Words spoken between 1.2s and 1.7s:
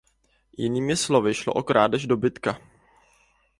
šlo o